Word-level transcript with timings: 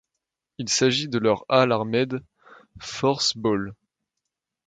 Il 0.57 0.67
s'agit 0.67 1.09
de 1.09 1.19
leur 1.19 1.45
à 1.47 1.67
l'Armed 1.67 2.23
Forces 2.79 3.37
Bowl. 3.37 3.75